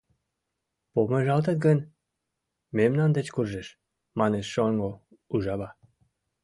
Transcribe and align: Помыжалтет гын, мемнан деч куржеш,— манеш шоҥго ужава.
Помыжалтет 0.93 1.57
гын, 1.65 1.79
мемнан 2.77 3.11
деч 3.17 3.27
куржеш,— 3.35 3.67
манеш 4.19 4.47
шоҥго 4.53 4.91
ужава. 5.33 5.69